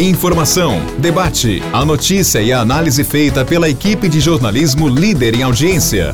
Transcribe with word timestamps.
Informação, 0.00 0.78
debate, 1.00 1.60
a 1.72 1.84
notícia 1.84 2.40
e 2.40 2.52
a 2.52 2.60
análise 2.60 3.02
feita 3.02 3.44
pela 3.44 3.68
equipe 3.68 4.08
de 4.08 4.20
jornalismo 4.20 4.88
líder 4.88 5.34
em 5.34 5.42
audiência. 5.42 6.12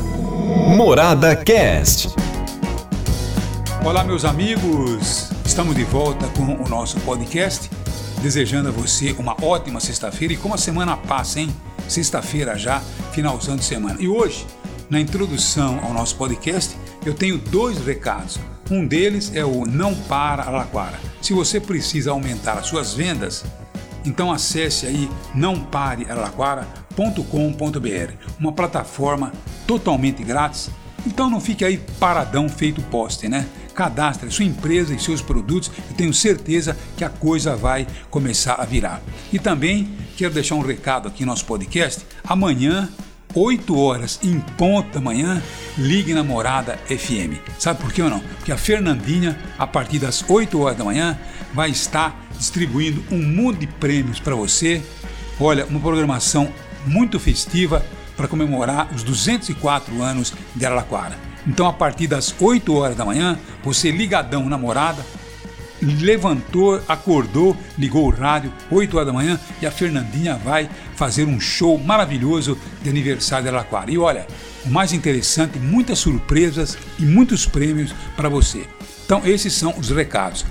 Morada 0.75 1.35
Cast. 1.35 2.09
Olá, 3.85 4.03
meus 4.03 4.25
amigos. 4.25 5.29
Estamos 5.45 5.75
de 5.75 5.83
volta 5.83 6.25
com 6.29 6.55
o 6.55 6.67
nosso 6.67 6.99
podcast. 7.01 7.69
Desejando 8.23 8.69
a 8.69 8.71
você 8.71 9.15
uma 9.19 9.37
ótima 9.39 9.79
sexta-feira 9.79 10.33
e 10.33 10.37
como 10.37 10.55
a 10.55 10.57
semana 10.57 10.97
passa, 10.97 11.41
hein? 11.41 11.55
Sexta-feira 11.87 12.57
já, 12.57 12.81
finalzão 13.11 13.55
de 13.55 13.63
semana. 13.63 13.97
E 13.99 14.07
hoje, 14.07 14.47
na 14.89 14.99
introdução 14.99 15.79
ao 15.83 15.93
nosso 15.93 16.15
podcast, 16.15 16.75
eu 17.05 17.13
tenho 17.13 17.37
dois 17.37 17.77
recados. 17.85 18.39
Um 18.71 18.87
deles 18.87 19.31
é 19.35 19.45
o 19.45 19.63
Não 19.63 19.93
Para 19.93 20.41
Araquara. 20.41 20.99
Se 21.21 21.33
você 21.33 21.59
precisa 21.59 22.09
aumentar 22.09 22.53
as 22.53 22.65
suas 22.65 22.95
vendas, 22.95 23.45
então 24.05 24.31
acesse 24.31 24.85
aí 24.85 25.09
nãoparearaquara.com.br, 25.33 28.13
uma 28.39 28.51
plataforma 28.51 29.33
totalmente 29.65 30.23
grátis. 30.23 30.69
Então 31.05 31.29
não 31.29 31.39
fique 31.39 31.63
aí 31.63 31.77
paradão 31.99 32.49
feito 32.49 32.81
poste, 32.83 33.27
né? 33.27 33.45
Cadastre 33.73 34.31
sua 34.31 34.45
empresa 34.45 34.93
e 34.93 34.99
seus 34.99 35.21
produtos, 35.21 35.71
eu 35.89 35.95
tenho 35.95 36.13
certeza 36.13 36.77
que 36.95 37.03
a 37.03 37.09
coisa 37.09 37.55
vai 37.55 37.85
começar 38.09 38.55
a 38.55 38.65
virar. 38.65 39.01
E 39.31 39.37
também 39.37 39.89
quero 40.15 40.33
deixar 40.33 40.55
um 40.55 40.61
recado 40.61 41.07
aqui 41.07 41.25
no 41.25 41.31
nosso 41.31 41.45
podcast. 41.45 42.05
Amanhã 42.23 42.89
8 43.35 43.77
horas 43.77 44.17
em 44.23 44.39
ponto 44.39 44.93
da 44.93 45.01
manhã, 45.01 45.43
ligue 45.77 46.13
na 46.13 46.23
Morada 46.23 46.79
FM. 46.87 47.37
Sabe 47.59 47.81
por 47.81 47.91
que 47.91 48.01
ou 48.01 48.09
não? 48.09 48.21
Porque 48.21 48.51
a 48.51 48.57
Fernandinha, 48.57 49.37
a 49.59 49.67
partir 49.67 49.99
das 49.99 50.23
8 50.27 50.57
horas 50.57 50.77
da 50.77 50.85
manhã, 50.85 51.19
vai 51.55 51.69
estar 51.69 52.27
distribuindo 52.37 53.01
um 53.09 53.17
mundo 53.17 53.57
de 53.57 53.65
prêmios 53.65 54.19
para 54.19 54.35
você. 54.35 54.83
Olha, 55.39 55.65
uma 55.65 55.79
programação 55.79 56.51
muito 56.85 57.19
festiva 57.19 57.83
para 58.15 58.27
comemorar 58.27 58.89
os 58.93 59.03
204 59.03 60.03
anos 60.03 60.33
de 60.53 60.65
Araraquara. 60.65 61.17
Então, 61.47 61.65
a 61.65 61.73
partir 61.73 62.07
das 62.07 62.35
8 62.39 62.73
horas 62.73 62.97
da 62.97 63.05
manhã, 63.05 63.39
você 63.63 63.89
ligadão 63.89 64.49
na 64.49 64.57
morada, 64.57 65.05
levantou, 65.81 66.81
acordou, 66.87 67.55
ligou 67.77 68.05
o 68.05 68.09
rádio, 68.09 68.51
8 68.69 68.95
horas 68.95 69.07
da 69.07 69.13
manhã, 69.13 69.39
e 69.61 69.65
a 69.65 69.71
Fernandinha 69.71 70.35
vai 70.35 70.69
fazer 70.95 71.25
um 71.25 71.39
show 71.39 71.77
maravilhoso 71.77 72.57
de 72.81 72.89
aniversário 72.89 73.43
de 73.43 73.49
Araraquara. 73.49 73.91
E 73.91 73.97
olha, 73.97 74.27
o 74.65 74.69
mais 74.69 74.91
interessante, 74.91 75.59
muitas 75.59 75.99
surpresas 75.99 76.77
e 76.99 77.03
muitos 77.03 77.45
prêmios 77.45 77.93
para 78.15 78.27
você. 78.27 78.67
Então, 79.05 79.21
esses 79.23 79.53
são 79.53 79.77
os 79.77 79.89
recados. 79.89 80.45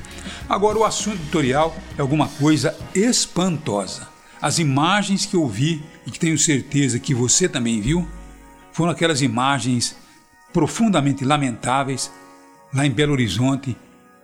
Agora, 0.48 0.78
o 0.78 0.84
assunto 0.84 1.16
editorial 1.16 1.76
é 1.96 2.00
alguma 2.00 2.28
coisa 2.28 2.76
espantosa. 2.94 4.08
As 4.40 4.58
imagens 4.58 5.24
que 5.24 5.36
eu 5.36 5.46
vi 5.48 5.82
e 6.06 6.10
que 6.10 6.18
tenho 6.18 6.36
certeza 6.36 6.98
que 6.98 7.14
você 7.14 7.48
também 7.48 7.80
viu 7.80 8.06
foram 8.72 8.92
aquelas 8.92 9.22
imagens 9.22 9.96
profundamente 10.52 11.24
lamentáveis 11.24 12.12
lá 12.72 12.84
em 12.84 12.90
Belo 12.90 13.12
Horizonte, 13.12 13.76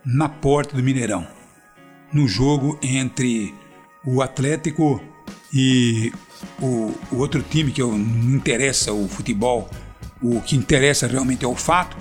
na 0.05 0.27
porta 0.27 0.75
do 0.75 0.83
Mineirão, 0.83 1.27
no 2.11 2.27
jogo 2.27 2.77
entre 2.81 3.53
o 4.05 4.21
Atlético 4.21 5.01
e 5.53 6.11
o, 6.61 6.93
o 7.11 7.17
outro 7.17 7.41
time 7.41 7.71
que 7.71 7.81
não 7.81 7.97
interessa 8.35 8.91
o 8.93 9.07
futebol, 9.07 9.69
o 10.21 10.41
que 10.41 10.55
interessa 10.55 11.07
realmente 11.07 11.45
é 11.45 11.47
o 11.47 11.55
fato 11.55 11.97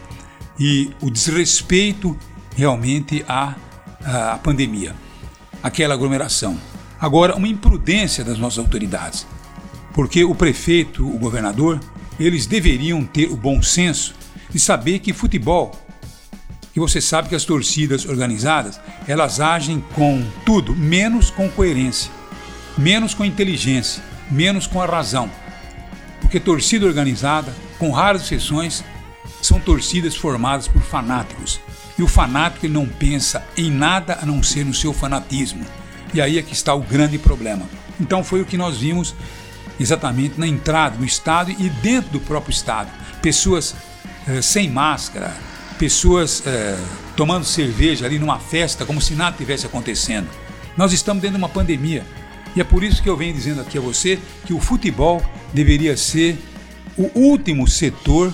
e 0.59 0.91
o 1.01 1.11
desrespeito 1.11 2.17
realmente 2.57 3.25
à 3.29 3.55
a 4.05 4.39
pandemia, 4.39 4.95
aquela 5.63 5.95
aglomeração. 5.95 6.59
Agora, 7.01 7.37
uma 7.37 7.49
imprudência 7.49 8.25
das 8.25 8.39
nossas 8.39 8.59
autoridades, 8.59 9.27
porque 9.95 10.25
o 10.25 10.35
prefeito, 10.35 11.07
o 11.07 11.19
governador, 11.19 11.81
eles 12.19 12.47
deveriam 12.47 13.05
ter 13.05 13.27
o 13.31 13.37
bom 13.37 13.63
senso 13.63 14.15
de 14.51 14.59
saber 14.59 14.99
que 14.99 15.13
futebol, 15.13 15.73
que 16.73 16.81
você 16.81 17.01
sabe 17.01 17.29
que 17.29 17.35
as 17.35 17.45
torcidas 17.45 18.05
organizadas, 18.05 18.81
elas 19.07 19.41
agem 19.41 19.83
com 19.95 20.25
tudo, 20.45 20.75
menos 20.77 21.31
com 21.31 21.49
coerência, 21.49 22.11
menos 22.77 23.15
com 23.15 23.25
inteligência, 23.25 24.03
menos 24.31 24.67
com 24.67 24.81
a 24.81 24.87
razão. 24.87 25.31
Porque 26.21 26.39
torcida 26.39 26.87
organizada, 26.87 27.53
com 27.79 27.91
raras 27.91 28.23
exceções, 28.23 28.85
são 29.43 29.59
torcidas 29.59 30.15
formadas 30.15 30.69
por 30.69 30.83
fanáticos, 30.83 31.61
e 32.01 32.03
o 32.03 32.09
fanático 32.09 32.65
ele 32.65 32.73
não 32.73 32.87
pensa 32.87 33.45
em 33.59 33.71
nada 33.71 34.19
a 34.23 34.25
não 34.25 34.43
ser 34.43 34.65
no 34.65 34.73
seu 34.73 34.91
fanatismo. 34.91 35.67
E 36.15 36.21
aí 36.21 36.39
é 36.39 36.43
que 36.43 36.55
está 36.55 36.75
o 36.75 36.81
grande 36.81 37.19
problema. 37.19 37.69
Então 38.01 38.25
foi 38.25 38.41
o 38.41 38.47
que 38.47 38.57
nós 38.57 38.79
vimos 38.79 39.15
exatamente 39.79 40.41
na 40.41 40.47
entrada 40.47 40.97
do 40.97 41.05
estádio 41.05 41.55
e 41.59 41.69
dentro 41.69 42.13
do 42.13 42.21
próprio 42.21 42.53
estádio. 42.53 42.91
Pessoas 43.21 43.77
eh, 44.27 44.41
sem 44.41 44.71
máscara, 44.71 45.37
pessoas 45.79 46.43
eh, 46.47 46.79
tomando 47.15 47.45
cerveja 47.45 48.07
ali 48.07 48.19
numa 48.19 48.39
festa 48.39 48.87
como 48.87 48.99
se 48.99 49.15
nada 49.15 49.37
tivesse 49.37 49.67
acontecendo. 49.67 50.29
Nós 50.79 50.95
estamos 50.95 51.21
dentro 51.21 51.37
de 51.37 51.45
uma 51.45 51.51
pandemia. 51.51 52.03
E 52.57 52.63
é 52.63 52.65
por 52.65 52.83
isso 52.83 53.03
que 53.03 53.11
eu 53.11 53.17
venho 53.17 53.35
dizendo 53.35 53.61
aqui 53.61 53.77
a 53.77 53.81
você 53.81 54.19
que 54.47 54.55
o 54.55 54.59
futebol 54.59 55.23
deveria 55.53 55.99
ser 55.99 56.39
o 56.97 57.11
último 57.15 57.69
setor 57.69 58.33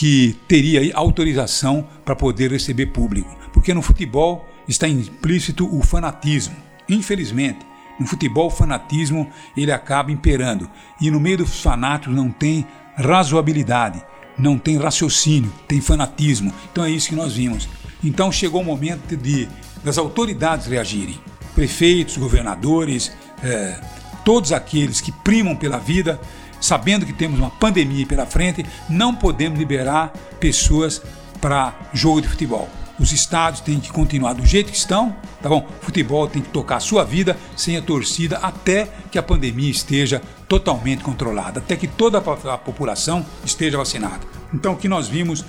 que 0.00 0.34
teria 0.48 0.96
autorização 0.96 1.86
para 2.06 2.16
poder 2.16 2.50
receber 2.50 2.86
público. 2.86 3.36
Porque 3.52 3.74
no 3.74 3.82
futebol 3.82 4.48
está 4.66 4.88
implícito 4.88 5.68
o 5.76 5.82
fanatismo. 5.82 6.56
Infelizmente, 6.88 7.58
no 7.98 8.06
futebol 8.06 8.46
o 8.46 8.50
fanatismo 8.50 9.30
ele 9.54 9.70
acaba 9.70 10.10
imperando. 10.10 10.70
E 11.02 11.10
no 11.10 11.20
meio 11.20 11.36
dos 11.36 11.60
fanáticos 11.60 12.16
não 12.16 12.30
tem 12.30 12.66
razoabilidade, 12.96 14.02
não 14.38 14.56
tem 14.56 14.78
raciocínio, 14.78 15.52
tem 15.68 15.82
fanatismo. 15.82 16.50
Então 16.72 16.82
é 16.82 16.90
isso 16.90 17.10
que 17.10 17.14
nós 17.14 17.34
vimos. 17.34 17.68
Então 18.02 18.32
chegou 18.32 18.62
o 18.62 18.64
momento 18.64 19.14
de 19.14 19.46
das 19.84 19.98
autoridades 19.98 20.66
reagirem. 20.66 21.20
Prefeitos, 21.54 22.16
governadores, 22.16 23.12
é, 23.42 23.78
todos 24.24 24.50
aqueles 24.50 24.98
que 24.98 25.12
primam 25.12 25.54
pela 25.54 25.76
vida 25.76 26.18
sabendo 26.60 27.06
que 27.06 27.12
temos 27.12 27.38
uma 27.38 27.50
pandemia 27.50 28.06
pela 28.06 28.26
frente, 28.26 28.64
não 28.88 29.14
podemos 29.14 29.58
liberar 29.58 30.12
pessoas 30.38 31.02
para 31.40 31.74
jogo 31.92 32.20
de 32.20 32.28
futebol. 32.28 32.68
Os 32.98 33.12
estádios 33.12 33.62
têm 33.62 33.80
que 33.80 33.90
continuar 33.90 34.34
do 34.34 34.44
jeito 34.44 34.70
que 34.70 34.76
estão, 34.76 35.16
tá 35.42 35.48
bom? 35.48 35.66
O 35.80 35.84
futebol 35.84 36.28
tem 36.28 36.42
que 36.42 36.50
tocar 36.50 36.76
a 36.76 36.80
sua 36.80 37.02
vida 37.02 37.34
sem 37.56 37.78
a 37.78 37.82
torcida 37.82 38.36
até 38.38 38.90
que 39.10 39.18
a 39.18 39.22
pandemia 39.22 39.70
esteja 39.70 40.20
totalmente 40.46 41.02
controlada, 41.02 41.60
até 41.60 41.76
que 41.76 41.88
toda 41.88 42.18
a 42.18 42.58
população 42.58 43.24
esteja 43.42 43.78
vacinada. 43.78 44.20
Então, 44.52 44.74
o 44.74 44.76
que 44.76 44.86
nós 44.86 45.08
vimos 45.08 45.42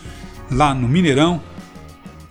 lá 0.49 0.73
no 0.73 0.87
Mineirão, 0.87 1.41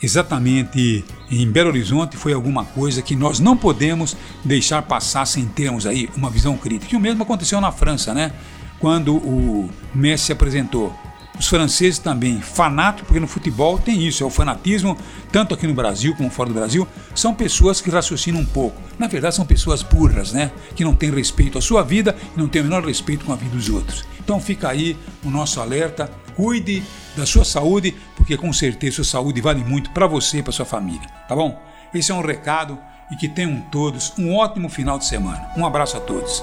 exatamente 0.03 1.05
em 1.31 1.47
Belo 1.51 1.69
Horizonte, 1.69 2.17
foi 2.17 2.33
alguma 2.33 2.65
coisa 2.65 3.03
que 3.03 3.15
nós 3.15 3.41
não 3.41 3.55
podemos 3.55 4.17
deixar 4.43 4.81
passar 4.81 5.27
sem 5.27 5.45
termos 5.45 5.87
aí 5.87 6.09
uma 6.17 6.31
visão 6.31 6.57
crítica. 6.57 6.95
E 6.95 6.97
o 6.97 7.01
mesmo 7.01 7.23
aconteceu 7.23 7.61
na 7.61 7.71
França, 7.71 8.15
né? 8.15 8.33
Quando 8.81 9.17
o 9.17 9.71
Messi 9.95 10.27
se 10.27 10.33
apresentou. 10.33 10.93
Os 11.39 11.47
franceses 11.47 11.99
também, 11.99 12.41
fanáticos, 12.41 13.07
porque 13.07 13.21
no 13.21 13.27
futebol 13.27 13.79
tem 13.79 14.07
isso, 14.07 14.23
é 14.23 14.27
o 14.27 14.31
fanatismo, 14.31 14.95
tanto 15.33 15.55
aqui 15.55 15.67
no 15.67 15.73
Brasil 15.73 16.15
como 16.15 16.29
fora 16.29 16.51
do 16.51 16.55
Brasil, 16.55 16.87
são 17.15 17.33
pessoas 17.33 17.81
que 17.81 17.89
raciocinam 17.89 18.41
um 18.41 18.45
pouco. 18.45 18.79
Na 18.99 19.07
verdade, 19.07 19.37
são 19.37 19.47
pessoas 19.47 19.83
burras, 19.83 20.35
né? 20.35 20.51
Que 20.77 20.85
não 20.85 20.95
têm 20.95 21.11
respeito 21.11 21.57
à 21.57 21.63
sua 21.63 21.83
vida 21.83 22.15
e 22.37 22.39
não 22.39 22.47
têm 22.47 22.61
o 22.61 22.65
menor 22.65 22.85
respeito 22.85 23.25
com 23.25 23.33
a 23.33 23.37
vida 23.37 23.57
dos 23.57 23.71
outros. 23.71 24.05
Então 24.19 24.39
fica 24.39 24.69
aí 24.69 24.99
o 25.25 25.31
nosso 25.31 25.63
alerta, 25.63 26.11
cuide 26.37 26.83
da 27.17 27.25
sua 27.25 27.45
saúde, 27.45 27.97
porque 28.17 28.37
com 28.37 28.53
certeza 28.53 28.97
sua 28.97 29.05
saúde 29.05 29.41
vale 29.41 29.65
muito 29.65 29.91
para 29.93 30.07
você 30.07 30.39
e 30.39 30.43
para 30.43 30.53
sua 30.53 30.67
família, 30.67 31.09
tá 31.27 31.35
bom? 31.35 31.59
Esse 31.95 32.13
é 32.13 32.15
um 32.15 32.21
recado 32.21 32.79
e 33.11 33.17
que 33.17 33.29
tenham 33.29 33.63
todos 33.73 34.13
um 34.19 34.35
ótimo 34.35 34.69
final 34.69 34.99
de 34.99 35.07
semana. 35.07 35.49
Um 35.57 35.65
abraço 35.65 35.97
a 35.97 36.01
todos. 36.01 36.43